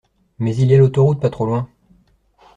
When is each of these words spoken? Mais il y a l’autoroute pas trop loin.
Mais 0.39 0.55
il 0.55 0.71
y 0.71 0.73
a 0.73 0.79
l’autoroute 0.79 1.21
pas 1.21 1.29
trop 1.29 1.45
loin. 1.45 1.69